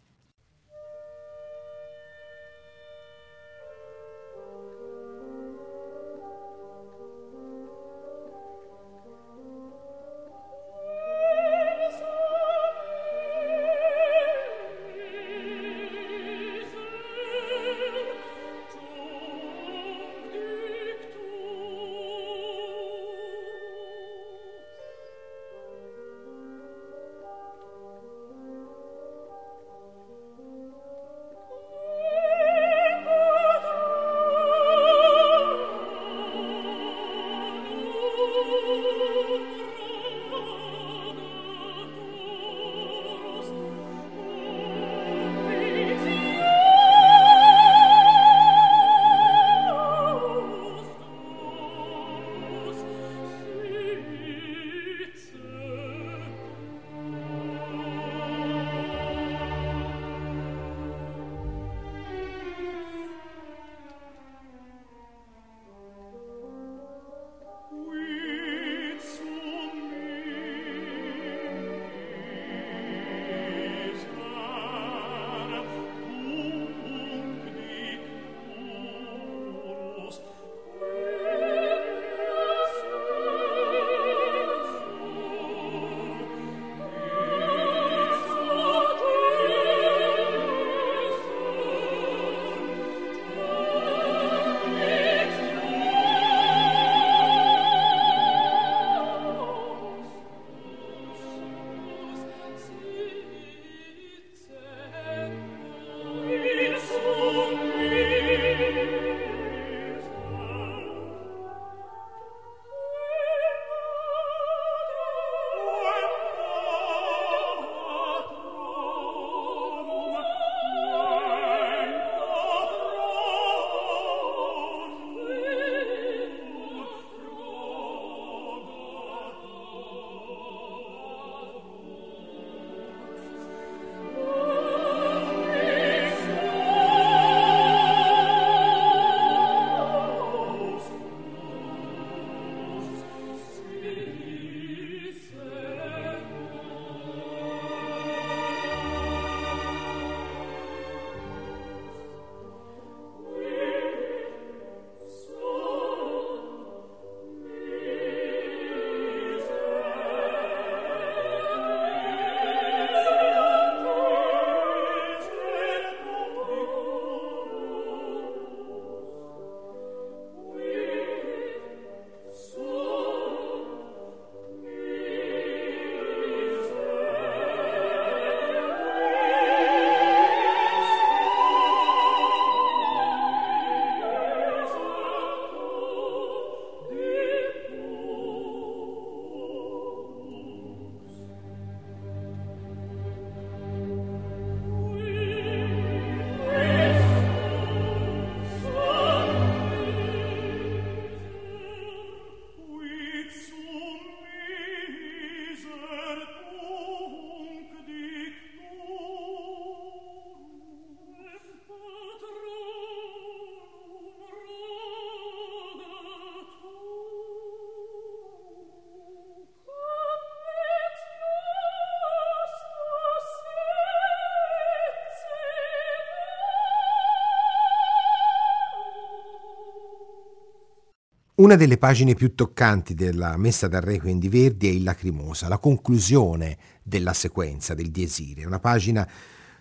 Una 231.39 231.55
delle 231.55 231.77
pagine 231.77 232.15
più 232.15 232.35
toccanti 232.35 232.93
della 232.93 233.37
Messa 233.37 233.69
da 233.69 233.79
Requiem 233.79 234.19
di 234.19 234.27
Verdi 234.27 234.67
è 234.67 234.71
il 234.71 234.83
Lacrimosa, 234.83 235.47
la 235.47 235.57
conclusione 235.57 236.57
della 236.83 237.13
sequenza 237.13 237.73
del 237.73 237.91
Diesire, 237.91 238.43
una 238.43 238.59
pagina 238.59 239.09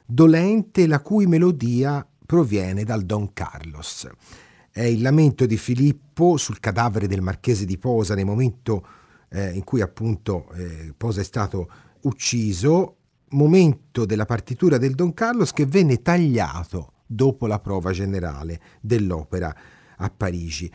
dolente 0.05 0.89
la 0.89 0.99
cui 0.99 1.27
melodia 1.27 2.05
proviene 2.27 2.83
dal 2.83 3.05
Don 3.05 3.33
Carlos. 3.33 4.09
È 4.73 4.83
il 4.83 5.01
lamento 5.01 5.47
di 5.47 5.57
Filippo 5.57 6.37
sul 6.37 6.59
cadavere 6.59 7.07
del 7.07 7.21
marchese 7.21 7.65
di 7.65 7.79
Posa 7.79 8.17
nel 8.17 8.27
momento 8.27 8.85
eh, 9.29 9.53
in 9.53 9.63
cui 9.63 9.81
appunto 9.81 10.51
eh, 10.55 10.93
Posa 10.97 11.21
è 11.21 11.25
stato 11.25 11.71
ucciso, 12.01 12.97
momento 13.29 14.05
della 14.05 14.25
partitura 14.25 14.79
del 14.79 14.97
Don 14.97 15.15
Carlos 15.15 15.53
che 15.53 15.65
venne 15.65 16.03
tagliato 16.03 16.95
dopo 17.07 17.47
la 17.47 17.61
prova 17.61 17.93
generale 17.93 18.61
dell'opera 18.81 19.55
a 19.97 20.11
Parigi. 20.11 20.69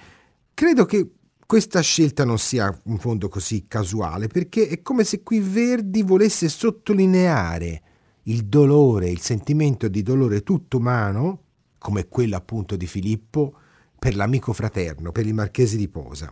Credo 0.55 0.85
che 0.85 1.09
questa 1.47 1.81
scelta 1.81 2.25
non 2.25 2.37
sia 2.37 2.75
in 2.85 2.99
fondo 2.99 3.27
così 3.27 3.65
casuale, 3.67 4.27
perché 4.27 4.67
è 4.67 4.81
come 4.83 5.03
se 5.03 5.23
qui 5.23 5.39
Verdi 5.39 6.03
volesse 6.03 6.47
sottolineare 6.47 7.81
il 8.23 8.45
dolore, 8.45 9.09
il 9.09 9.19
sentimento 9.19 9.87
di 9.87 10.03
dolore 10.03 10.43
tutto 10.43 10.77
umano, 10.77 11.41
come 11.79 12.07
quello 12.07 12.35
appunto 12.35 12.75
di 12.75 12.85
Filippo, 12.85 13.57
per 13.97 14.15
l'amico 14.15 14.53
fraterno, 14.53 15.11
per 15.11 15.25
il 15.25 15.33
marchese 15.33 15.75
di 15.75 15.89
Posa. 15.89 16.31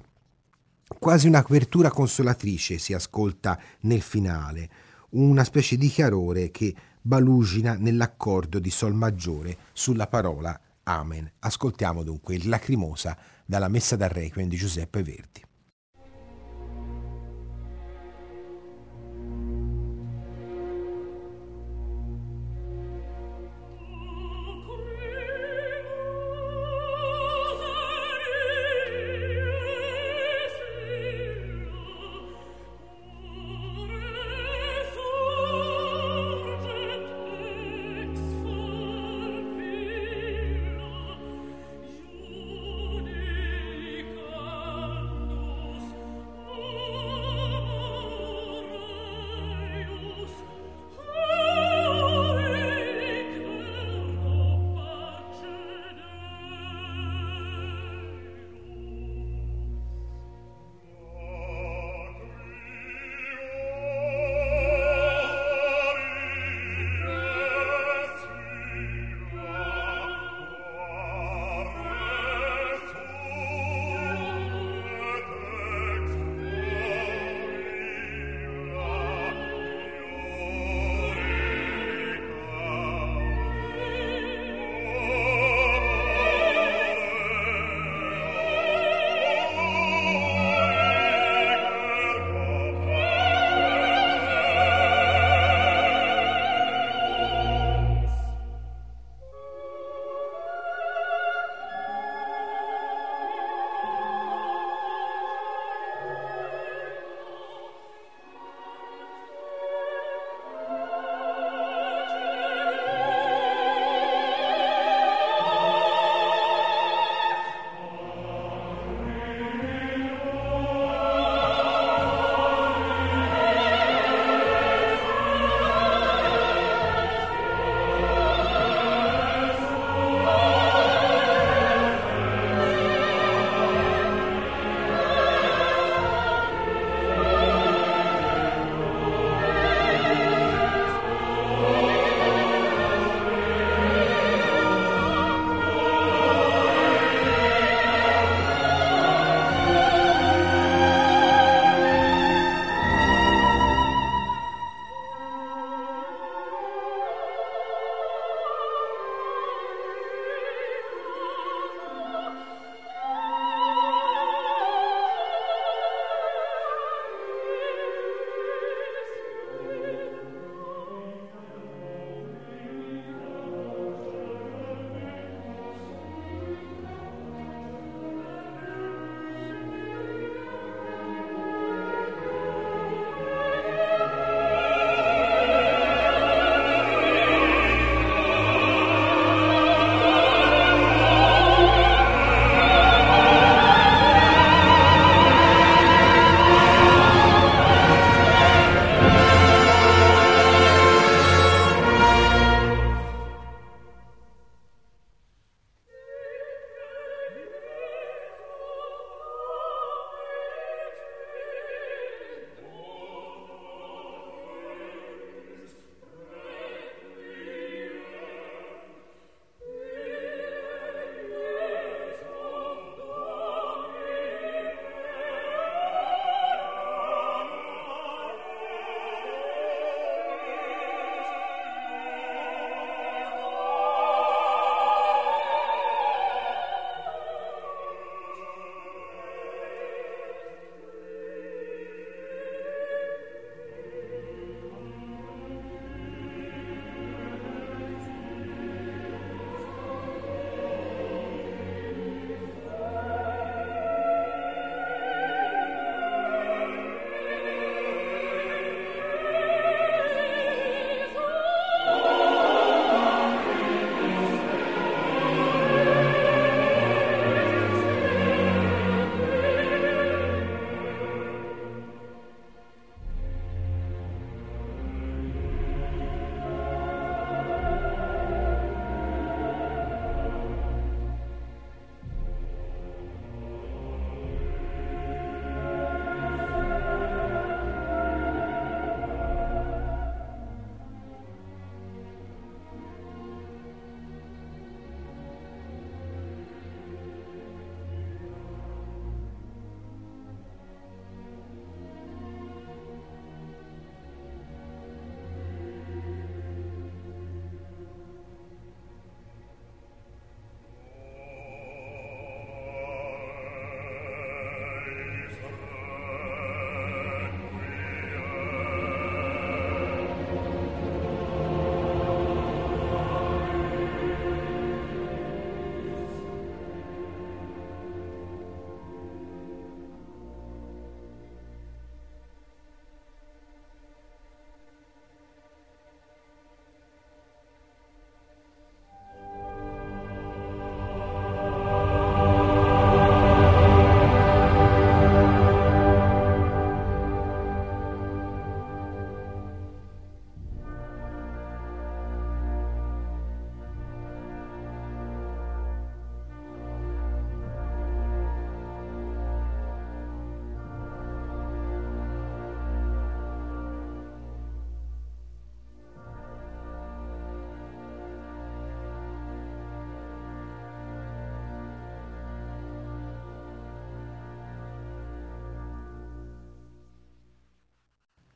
Quasi 0.99 1.27
un'apertura 1.27 1.89
consolatrice 1.89 2.77
si 2.77 2.93
ascolta 2.93 3.59
nel 3.81 4.01
finale, 4.01 4.69
una 5.11 5.43
specie 5.43 5.77
di 5.77 5.87
chiarore 5.87 6.51
che 6.51 6.73
balugina 7.01 7.75
nell'accordo 7.75 8.59
di 8.59 8.69
Sol 8.69 8.93
maggiore 8.93 9.57
sulla 9.73 10.07
parola 10.07 10.59
Amen. 10.83 11.31
Ascoltiamo 11.39 12.03
dunque 12.03 12.35
il 12.35 12.49
lacrimosa 12.49 13.17
dalla 13.51 13.67
Messa 13.67 13.97
da 13.97 14.07
Requiem 14.07 14.47
di 14.47 14.55
Giuseppe 14.55 15.03
Verdi. 15.03 15.41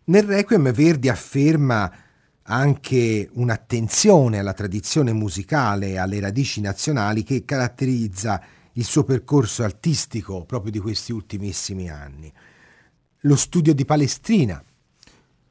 Nel 0.08 0.24
Requiem 0.24 0.72
Verdi 0.72 1.10
afferma 1.10 1.92
anche 2.44 3.28
un'attenzione 3.34 4.38
alla 4.38 4.54
tradizione 4.54 5.14
musicale 5.14 5.90
e 5.90 5.98
alle 5.98 6.20
radici 6.20 6.62
nazionali 6.62 7.24
che 7.24 7.44
caratterizza 7.44 8.40
il 8.74 8.84
suo 8.84 9.04
percorso 9.04 9.64
artistico 9.64 10.46
proprio 10.46 10.72
di 10.72 10.78
questi 10.78 11.12
ultimissimi 11.12 11.90
anni. 11.90 12.32
Lo 13.22 13.36
studio 13.36 13.74
di 13.74 13.84
Palestrina, 13.84 14.64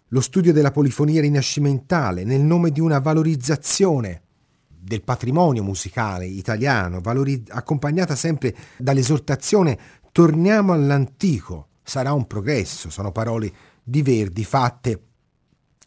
lo 0.08 0.20
studio 0.20 0.52
della 0.52 0.70
polifonia 0.70 1.20
rinascimentale 1.20 2.22
nel 2.22 2.42
nome 2.42 2.70
di 2.70 2.78
una 2.78 3.00
valorizzazione 3.00 4.22
del 4.68 5.02
patrimonio 5.02 5.64
musicale 5.64 6.26
italiano, 6.26 7.00
valori- 7.00 7.42
accompagnata 7.48 8.14
sempre 8.14 8.54
dall'esortazione 8.76 9.76
torniamo 10.12 10.72
all'antico, 10.72 11.70
sarà 11.82 12.12
un 12.12 12.28
progresso, 12.28 12.88
sono 12.88 13.10
parole 13.10 13.72
di 13.84 14.02
Verdi 14.02 14.44
fatte 14.44 15.02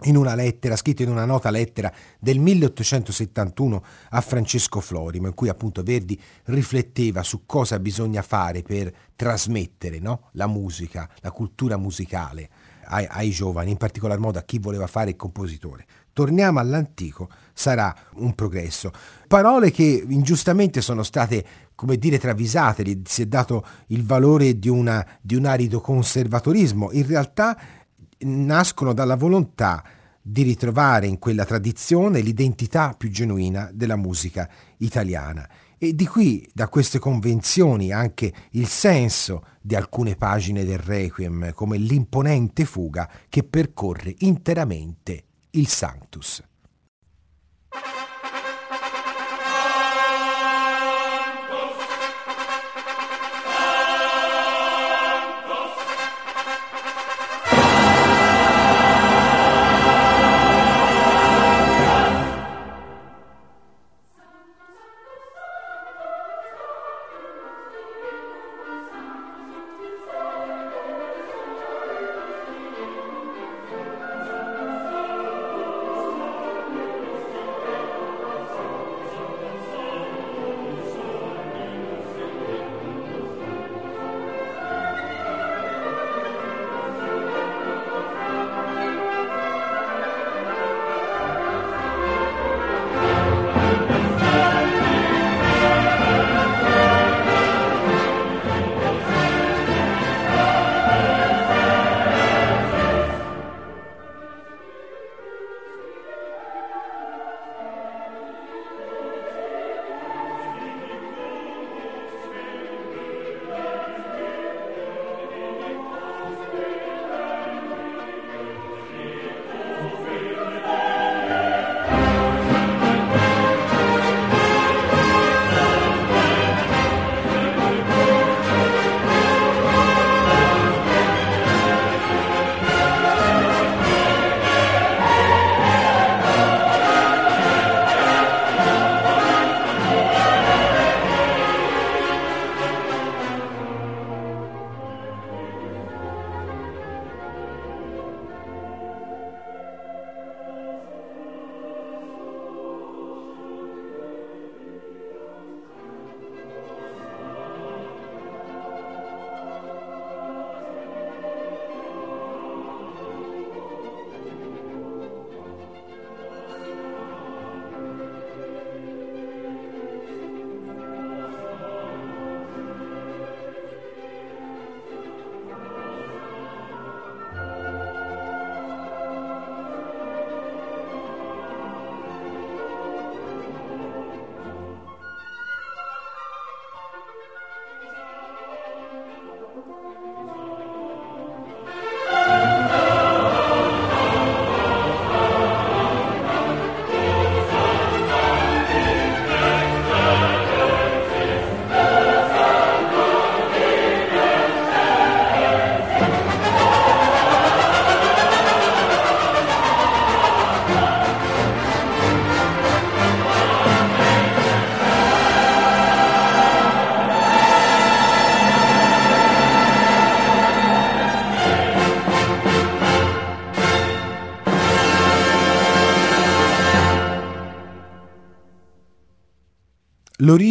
in 0.02 0.16
una 0.16 0.36
lettera, 0.36 0.76
scritta 0.76 1.02
in 1.02 1.10
una 1.10 1.26
nota 1.26 1.50
lettera 1.50 1.92
del 2.20 2.38
1871 2.40 3.84
a 4.10 4.22
Francesco 4.22 4.80
Florimo, 4.80 5.28
in 5.28 5.34
cui 5.34 5.50
appunto 5.50 5.82
Verdi 5.82 6.20
rifletteva 6.46 7.24
su 7.24 7.46
cosa 7.46 7.80
bisogna 7.80 8.22
fare 8.22 8.62
per 8.62 8.94
trasmettere 9.16 9.98
no? 10.00 10.30
la 10.34 10.46
musica, 10.46 11.10
la 11.22 11.32
cultura 11.32 11.78
musicale 11.78 12.50
ai, 12.90 13.08
ai 13.10 13.32
giovani, 13.32 13.72
in 13.72 13.78
particolar 13.78 14.20
modo 14.20 14.38
a 14.38 14.44
chi 14.44 14.60
voleva 14.60 14.86
fare 14.86 15.12
il 15.12 15.16
compositore. 15.16 15.86
Torniamo 16.14 16.60
all'antico, 16.60 17.30
sarà 17.54 17.96
un 18.16 18.34
progresso. 18.34 18.92
Parole 19.28 19.72
che 19.72 20.06
ingiustamente 20.08 20.82
sono 20.82 21.04
state, 21.04 21.46
come 21.76 21.98
dire, 21.98 22.18
travisate, 22.18 23.02
si 23.06 23.24
è 23.24 23.26
dato 23.26 23.66
il 23.88 24.04
valore 24.04 24.58
di, 24.58 24.70
una, 24.70 25.06
di 25.22 25.36
un 25.36 25.46
arido 25.46 25.80
conservatorismo. 25.80 26.92
In 26.92 27.06
realtà 27.06 27.58
nascono 28.20 28.94
dalla 28.94 29.16
volontà 29.16 29.84
di 30.22 30.42
ritrovare 30.42 31.08
in 31.08 31.20
quella 31.20 31.46
tradizione 31.46 32.20
l'identità 32.20 32.94
più 32.98 33.10
genuina 33.10 33.70
della 33.74 33.96
musica 33.96 34.50
italiana. 34.78 35.48
E 35.78 35.94
di 35.94 36.08
qui, 36.08 36.50
da 36.54 36.68
queste 36.70 37.00
convenzioni, 37.00 37.92
anche 37.92 38.34
il 38.52 38.68
senso 38.68 39.46
di 39.62 39.76
alcune 39.76 40.16
pagine 40.16 40.66
del 40.66 40.80
Requiem, 40.80 41.54
come 41.54 41.78
l'imponente 41.78 42.66
fuga 42.66 43.10
che 43.30 43.44
percorre 43.44 44.16
interamente 44.20 45.24
il 45.52 45.68
Sanctus. 45.68 46.44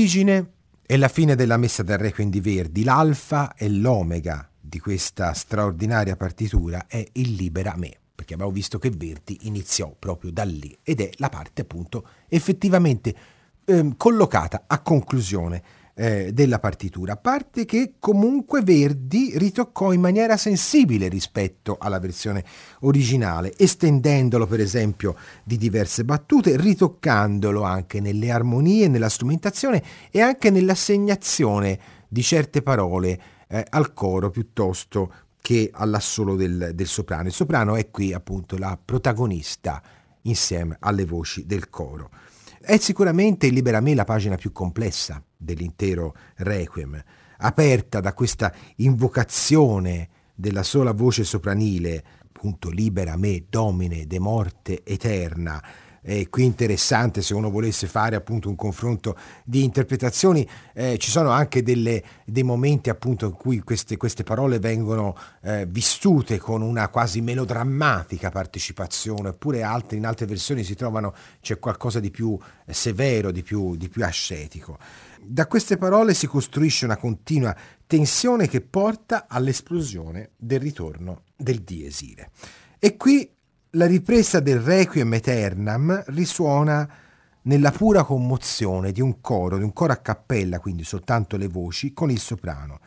L'origine 0.07 0.53
e 0.87 0.97
la 0.99 1.09
fine 1.09 1.35
della 1.35 1.57
messa 1.57 1.83
del 1.83 1.99
Requiem 1.99 2.31
di 2.31 2.38
Verdi, 2.38 2.85
l'alfa 2.85 3.55
e 3.57 3.69
l'omega 3.69 4.49
di 4.61 4.79
questa 4.79 5.33
straordinaria 5.33 6.14
partitura 6.14 6.87
è 6.87 7.05
il 7.14 7.33
Libera 7.33 7.75
me, 7.77 7.92
perché 8.14 8.35
abbiamo 8.35 8.53
visto 8.53 8.79
che 8.79 8.90
Verdi 8.90 9.49
iniziò 9.49 9.92
proprio 9.99 10.31
da 10.31 10.45
lì 10.45 10.79
ed 10.85 11.01
è 11.01 11.11
la 11.16 11.29
parte 11.29 11.62
appunto 11.62 12.07
effettivamente 12.29 13.16
eh, 13.64 13.95
collocata 13.97 14.62
a 14.69 14.79
conclusione 14.79 15.61
eh, 15.98 16.30
della 16.32 16.59
partitura, 16.59 17.16
parte 17.16 17.64
che 17.64 17.94
comunque 17.98 18.61
Verdi 18.61 19.32
ritoccò 19.37 19.92
in 19.92 20.02
maniera 20.02 20.37
sensibile 20.37 21.09
rispetto 21.09 21.78
alla 21.80 21.98
versione 21.98 22.44
originale, 22.80 23.54
estendendolo 23.56 24.46
per 24.46 24.61
esempio 24.61 25.16
di 25.42 25.56
diverse 25.56 26.04
battute, 26.04 26.56
ritoccandolo 26.59 27.62
anche 27.62 28.00
nelle 28.00 28.30
armonie, 28.30 28.88
nella 28.88 29.09
strumentazione 29.09 29.82
e 30.11 30.20
anche 30.20 30.50
nell'assegnazione 30.50 31.78
di 32.09 32.22
certe 32.22 32.61
parole 32.61 33.20
eh, 33.48 33.64
al 33.70 33.94
coro 33.94 34.28
piuttosto 34.28 35.12
che 35.40 35.70
all'assolo 35.72 36.37
del, 36.37 36.72
del 36.74 36.87
soprano. 36.87 37.28
Il 37.28 37.32
soprano 37.32 37.74
è 37.74 37.90
qui 37.90 38.12
appunto 38.12 38.59
la 38.59 38.78
protagonista 38.82 39.82
insieme 40.22 40.76
alle 40.80 41.06
voci 41.06 41.46
del 41.46 41.70
coro. 41.70 42.11
È 42.61 42.76
sicuramente 42.78 43.48
Libera 43.48 43.80
me 43.80 43.94
la 43.94 44.04
pagina 44.04 44.37
più 44.37 44.50
complessa 44.50 45.22
dell'intero 45.37 46.14
Requiem, 46.37 47.03
aperta 47.38 48.01
da 48.01 48.12
questa 48.12 48.53
invocazione 48.77 50.09
della 50.35 50.62
sola 50.62 50.92
voce 50.92 51.25
sopranile, 51.25 52.05
appunto 52.27 52.70
Libera 52.70 53.16
me, 53.16 53.44
Domine, 53.49 54.07
de 54.07 54.18
morte 54.18 54.83
eterna, 54.85 55.62
eh, 56.09 56.29
qui 56.29 56.44
interessante 56.44 57.20
se 57.20 57.35
uno 57.35 57.51
volesse 57.51 57.88
fare 57.88 58.14
appunto 58.14 58.49
un 58.49 58.55
confronto 58.55 59.16
di 59.44 59.64
interpretazioni, 59.64 60.49
eh, 60.72 60.99
ci 60.99 61.11
sono 61.11 61.31
anche 61.31 61.64
delle, 61.64 62.03
dei 62.25 62.44
momenti 62.44 62.90
appunto 62.90 63.27
in 63.27 63.33
cui 63.33 63.59
queste, 63.61 63.96
queste 63.96 64.22
parole 64.22 64.61
vengono 64.61 65.16
eh, 65.42 65.66
vissute 65.66 66.38
con 66.38 66.62
una 66.62 66.88
quasi 66.90 67.20
melodrammatica 67.20 68.31
partecipazione, 68.31 69.31
oppure 69.31 69.64
altre, 69.64 69.96
in 69.96 70.07
altre 70.07 70.27
versioni 70.27 70.62
si 70.62 70.77
trovano, 70.77 71.12
c'è 71.40 71.59
qualcosa 71.59 71.99
di 71.99 72.12
più 72.12 72.38
eh, 72.64 72.72
severo, 72.72 73.33
di 73.33 73.42
più, 73.42 73.75
di 73.75 73.88
più 73.88 74.05
ascetico. 74.05 74.79
Da 75.28 75.48
queste 75.48 75.76
parole 75.76 76.14
si 76.14 76.28
costruisce 76.28 76.84
una 76.84 76.96
continua 76.96 77.54
tensione 77.84 78.46
che 78.46 78.60
porta 78.60 79.26
all'esplosione 79.28 80.30
del 80.36 80.60
ritorno 80.60 81.22
del 81.36 81.62
diesire. 81.62 82.30
E 82.78 82.96
qui 82.96 83.28
la 83.70 83.86
ripresa 83.86 84.38
del 84.38 84.60
Requiem 84.60 85.14
Eternam 85.14 86.04
risuona 86.06 86.88
nella 87.42 87.72
pura 87.72 88.04
commozione 88.04 88.92
di 88.92 89.00
un 89.00 89.20
coro, 89.20 89.56
di 89.56 89.64
un 89.64 89.72
coro 89.72 89.92
a 89.92 89.96
cappella, 89.96 90.60
quindi 90.60 90.84
soltanto 90.84 91.36
le 91.36 91.48
voci, 91.48 91.92
con 91.92 92.08
il 92.08 92.20
soprano, 92.20 92.78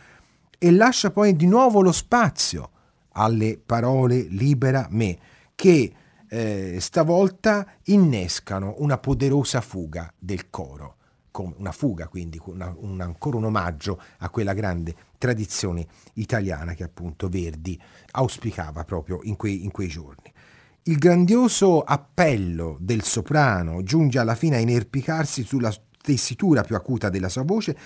e 0.58 0.71
lascia 0.71 1.12
poi 1.12 1.36
di 1.36 1.45
nuovo 1.45 1.82
lo 1.82 1.91
spazio 1.91 2.69
alle 3.13 3.60
parole 3.63 4.28
libera 4.30 4.88
me, 4.91 5.17
che 5.56 5.93
eh, 6.30 6.78
stavolta 6.80 7.67
innescano 7.86 8.75
una 8.78 8.97
poderosa 8.97 9.60
fuga 9.60 10.13
del 10.17 10.49
coro, 10.49 10.95
una 11.32 11.72
fuga 11.72 12.08
quindi, 12.08 12.39
una, 12.46 12.74
un, 12.78 13.00
ancora 13.02 13.38
un 13.38 13.46
omaggio 13.46 14.02
a 14.20 14.30
quella 14.30 14.54
grande 14.54 14.96
tradizione 15.18 15.88
italiana 16.13 16.74
che 16.74 16.84
appunto 16.84 17.30
Verdi 17.30 17.80
auspicava 18.12 18.84
proprio 18.84 19.20
in 19.24 19.36
quei, 19.36 19.63
in 19.63 19.72
quei 19.72 19.88
giorni. 19.88 20.32
Il 20.84 20.98
grandioso 20.98 21.82
appello 21.82 22.78
del 22.80 23.04
soprano 23.04 23.84
giunge 23.84 24.18
alla 24.18 24.36
fine 24.36 24.56
a 24.56 24.60
inerpicarsi 24.60 25.44
sulla 25.44 25.74
tessitura 26.02 26.63
più 26.63 26.76
acuta 26.76 27.10
della 27.10 27.30
sua 27.30 27.44
voce 27.44 27.78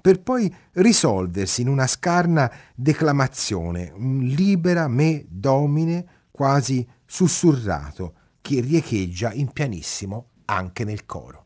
per 0.00 0.20
poi 0.20 0.52
risolversi 0.72 1.62
in 1.62 1.68
una 1.68 1.86
scarna 1.86 2.52
declamazione, 2.74 3.92
un 3.94 4.18
libera 4.18 4.88
me 4.88 5.24
domine 5.28 6.04
quasi 6.30 6.86
sussurrato 7.06 8.14
che 8.40 8.60
riecheggia 8.60 9.32
in 9.32 9.52
pianissimo 9.52 10.26
anche 10.46 10.84
nel 10.84 11.06
coro. 11.06 11.41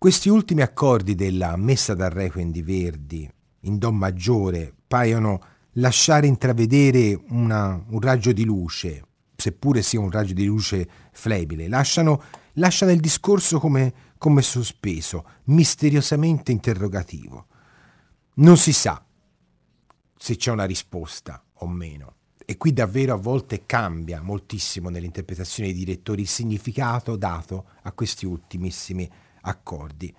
Questi 0.00 0.30
ultimi 0.30 0.62
accordi 0.62 1.14
della 1.14 1.56
Messa 1.56 1.92
dal 1.92 2.08
Requiem 2.08 2.50
di 2.50 2.62
Verdi 2.62 3.30
in 3.64 3.76
Do 3.76 3.92
maggiore 3.92 4.72
paiono 4.86 5.42
lasciare 5.72 6.26
intravedere 6.26 7.22
una, 7.28 7.84
un 7.86 8.00
raggio 8.00 8.32
di 8.32 8.44
luce, 8.44 9.04
seppure 9.36 9.82
sia 9.82 10.00
un 10.00 10.10
raggio 10.10 10.32
di 10.32 10.46
luce 10.46 10.88
flebile, 11.12 11.68
lasciano, 11.68 12.22
lasciano 12.54 12.92
il 12.92 13.00
discorso 13.00 13.60
come, 13.60 13.92
come 14.16 14.40
sospeso, 14.40 15.26
misteriosamente 15.44 16.50
interrogativo. 16.50 17.46
Non 18.36 18.56
si 18.56 18.72
sa 18.72 19.04
se 20.16 20.36
c'è 20.36 20.50
una 20.50 20.64
risposta 20.64 21.44
o 21.56 21.68
meno. 21.68 22.14
e 22.46 22.56
qui 22.56 22.72
davvero 22.72 23.12
a 23.12 23.18
volte 23.18 23.66
cambia 23.66 24.22
moltissimo 24.22 24.88
nell'interpretazione 24.88 25.68
dei 25.68 25.84
direttori 25.84 26.22
il 26.22 26.26
significato 26.26 27.16
dato 27.16 27.66
a 27.82 27.92
questi 27.92 28.24
ultimissimi 28.24 29.06
accordi. 29.42 30.14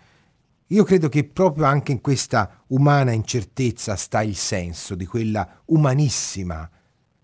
Io 0.68 0.84
credo 0.86 1.10
che 1.10 1.26
proprio 1.26 1.66
anche 1.66 1.92
in 1.92 2.00
questa 2.00 2.64
umana 2.68 3.12
incertezza 3.12 3.98
sta 3.98 4.22
il 4.22 4.38
senso 4.38 4.96
di 4.96 5.06
quella 5.06 5.62
umanissima, 5.66 6.70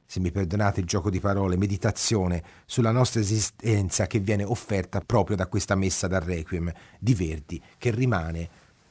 se 0.06 0.20
mi 0.20 0.32
perdonate 0.32 0.82
il 0.82 0.86
gioco 0.86 1.10
di 1.10 1.22
parole, 1.22 1.56
meditazione 1.56 2.44
sulla 2.66 2.92
nostra 2.92 3.22
esistenza 3.22 4.06
che 4.06 4.20
viene 4.20 4.44
offerta 4.44 5.00
proprio 5.00 5.38
da 5.38 5.48
questa 5.48 5.76
messa 5.76 6.08
dal 6.08 6.22
Requiem 6.22 6.72
di 7.00 7.14
Verdi, 7.14 7.62
che 7.78 7.92
rimane 7.92 8.50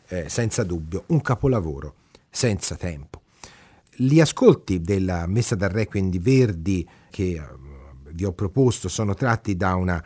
eh, 0.09 0.29
senza 0.31 0.63
dubbio 0.63 1.05
un 1.09 1.21
capolavoro, 1.21 1.95
senza 2.31 2.77
tempo. 2.77 3.23
Gli 3.95 4.21
ascolti 4.21 4.81
della 4.81 5.27
messa 5.27 5.55
dal 5.55 5.71
Requiem 5.71 6.09
di 6.09 6.19
Verdi 6.19 6.89
che 7.11 7.33
eh, 7.33 7.43
vi 8.13 8.25
ho 8.25 8.33
proposto 8.33 8.89
sono 8.89 9.13
tratti 9.13 9.57
da 9.57 9.75
una 9.75 10.03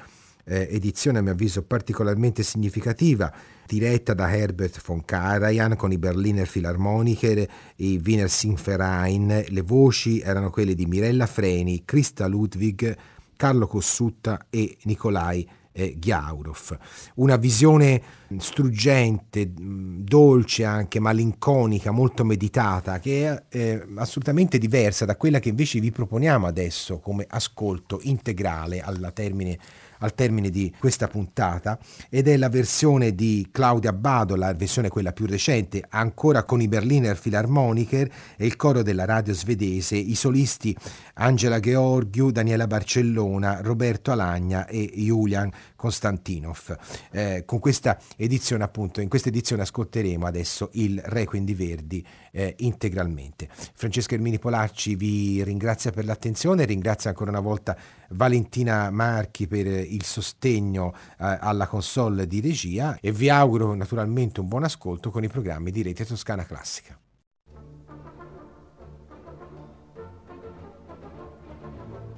eh, 0.51 0.67
edizione 0.73 1.19
a 1.19 1.23
mio 1.23 1.33
avviso 1.33 1.63
particolarmente 1.63 2.43
significativa 2.43 3.33
diretta 3.67 4.15
da 4.15 4.35
Herbert 4.35 4.83
von 4.85 5.05
Karajan 5.05 5.77
con 5.77 5.93
i 5.93 5.99
Berliner 5.99 6.49
Philharmoniker 6.49 7.49
i 7.77 8.01
Wiener 8.05 8.29
Singverein. 8.29 9.45
Le 9.49 9.61
voci 9.61 10.19
erano 10.19 10.51
quelle 10.51 10.75
di 10.75 10.87
Mirella 10.87 11.27
Freni, 11.27 11.85
Christa 11.85 12.27
Ludwig, 12.27 12.97
Carlo 13.37 13.69
Cossutta 13.69 14.47
e 14.51 14.77
Nicolai 14.83 15.49
eh, 15.71 15.95
Ghiaurov. 15.97 16.77
Una 17.15 17.37
visione 17.37 18.03
struggente, 18.39 19.53
dolce 19.55 20.65
anche, 20.65 20.99
malinconica, 20.99 21.93
molto 21.93 22.25
meditata, 22.25 22.99
che 22.99 23.29
è 23.29 23.45
eh, 23.57 23.87
assolutamente 23.95 24.59
diversa 24.59 25.05
da 25.05 25.17
quella 25.17 25.39
che 25.39 25.51
invece 25.51 25.79
vi 25.79 25.93
proponiamo 25.93 26.49
adesso 26.49 26.99
come 26.99 27.25
ascolto 27.29 28.01
integrale 28.03 28.81
alla 28.81 29.13
termine 29.13 29.59
al 30.01 30.15
termine 30.15 30.51
di 30.51 30.73
questa 30.79 31.09
puntata 31.09 31.79
ed 32.09 32.29
è 32.29 32.37
la 32.37 32.49
versione 32.49 33.15
di 33.15 33.49
Claudia 33.51 33.93
Bado, 33.93 34.37
la 34.37 34.53
versione 34.53 34.89
quella 34.89 35.13
più 35.13 35.27
recente, 35.27 35.85
ancora 35.89 36.45
con 36.45 36.61
i 36.61 36.69
Berliner 36.69 37.19
Philharmoniker 37.19 38.11
e 38.37 38.47
il 38.47 38.57
coro 38.57 38.83
della 38.83 39.05
radio 39.05 39.33
svedese, 39.33 39.97
i 39.97 40.15
solisti 40.15 40.77
Angela 41.15 41.61
Georgiou, 41.61 42.31
Daniela 42.31 42.67
Barcellona, 42.67 43.61
Roberto 43.63 44.11
Alagna 44.11 44.67
e 44.67 44.91
Julian 44.95 45.51
Konstantinov. 45.81 46.76
Eh, 47.11 47.45
con 47.47 47.59
questa 47.59 47.99
edizione, 48.16 48.62
appunto, 48.62 49.01
in 49.01 49.09
questa 49.09 49.31
edizione 49.31 49.62
ascolteremo 49.62 50.26
adesso 50.26 50.68
il 50.74 51.01
Requiem 51.03 51.47
di 51.47 51.55
Verdi 51.55 52.07
eh, 52.33 52.55
integralmente. 52.59 53.49
Francesco 53.51 54.12
Ermini 54.12 54.39
Polacci 54.39 54.95
vi 54.95 55.43
ringrazia 55.43 55.91
per 55.91 56.05
l'attenzione, 56.05 56.66
ringrazia 56.66 57.09
ancora 57.09 57.31
una 57.31 57.41
volta 57.41 57.74
Valentina 58.11 58.91
Marchi 58.91 59.47
per 59.47 59.66
il 59.66 60.05
sostegno 60.05 60.93
eh, 60.93 61.39
alla 61.41 61.66
console 61.66 62.26
di 62.26 62.43
regia 62.43 62.99
e 63.01 63.11
vi 63.11 63.31
auguro 63.31 63.74
naturalmente 63.74 64.41
un 64.41 64.49
buon 64.49 64.64
ascolto 64.64 65.11
con 65.11 65.24
i 65.24 65.28
programmi 65.28 65.70
di 65.70 65.81
Rete 65.81 66.05
Toscana 66.05 66.45
Classica. 66.45 66.99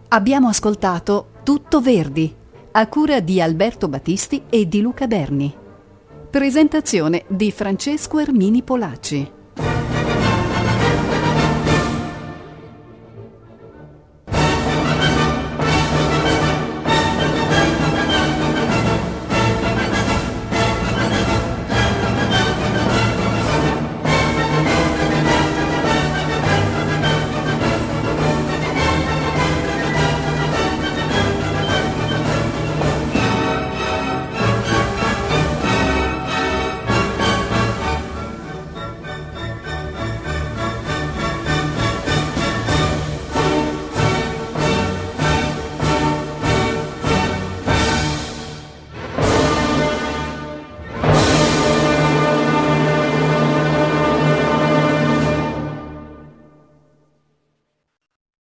Abbiamo 0.09 0.49
ascoltato 0.49 1.29
Tutto 1.43 1.81
Verdi, 1.81 2.42
a 2.75 2.87
cura 2.87 3.21
di 3.21 3.39
Alberto 3.39 3.87
Battisti 3.87 4.45
e 4.49 4.67
di 4.67 4.81
Luca 4.81 5.07
Berni. 5.07 5.55
Presentazione 6.31 7.25
di 7.29 7.53
Francesco 7.53 8.19
Ermini 8.19 8.63
Polacci. 8.63 9.31